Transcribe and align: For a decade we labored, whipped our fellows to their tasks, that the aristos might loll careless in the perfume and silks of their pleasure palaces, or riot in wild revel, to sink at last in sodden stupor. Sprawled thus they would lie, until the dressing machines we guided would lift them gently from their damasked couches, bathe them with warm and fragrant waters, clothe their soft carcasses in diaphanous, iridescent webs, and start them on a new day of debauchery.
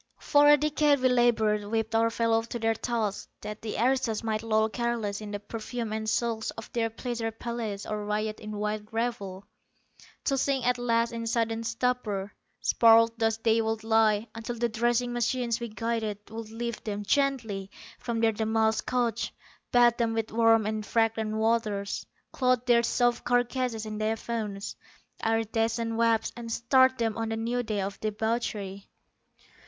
For 0.17 0.47
a 0.47 0.57
decade 0.57 0.99
we 1.01 1.09
labored, 1.09 1.63
whipped 1.65 1.93
our 1.93 2.09
fellows 2.09 2.47
to 2.47 2.57
their 2.57 2.73
tasks, 2.73 3.27
that 3.41 3.61
the 3.61 3.77
aristos 3.77 4.23
might 4.23 4.41
loll 4.41 4.67
careless 4.67 5.21
in 5.21 5.29
the 5.29 5.39
perfume 5.39 5.93
and 5.93 6.09
silks 6.09 6.49
of 6.57 6.73
their 6.73 6.89
pleasure 6.89 7.29
palaces, 7.29 7.85
or 7.85 8.03
riot 8.03 8.39
in 8.39 8.53
wild 8.53 8.87
revel, 8.91 9.45
to 10.23 10.39
sink 10.39 10.65
at 10.65 10.79
last 10.79 11.11
in 11.11 11.27
sodden 11.27 11.63
stupor. 11.63 12.33
Sprawled 12.61 13.13
thus 13.19 13.37
they 13.37 13.61
would 13.61 13.83
lie, 13.83 14.27
until 14.33 14.55
the 14.55 14.69
dressing 14.69 15.13
machines 15.13 15.59
we 15.59 15.69
guided 15.69 16.17
would 16.31 16.49
lift 16.49 16.83
them 16.85 17.03
gently 17.03 17.69
from 17.99 18.21
their 18.21 18.31
damasked 18.33 18.87
couches, 18.87 19.29
bathe 19.71 19.97
them 19.97 20.13
with 20.15 20.31
warm 20.31 20.65
and 20.65 20.83
fragrant 20.83 21.35
waters, 21.35 22.07
clothe 22.31 22.65
their 22.65 22.81
soft 22.81 23.23
carcasses 23.23 23.85
in 23.85 23.99
diaphanous, 23.99 24.75
iridescent 25.23 25.95
webs, 25.95 26.33
and 26.35 26.51
start 26.51 26.97
them 26.97 27.15
on 27.19 27.31
a 27.31 27.37
new 27.37 27.61
day 27.61 27.81
of 27.81 27.99
debauchery. 27.99 28.89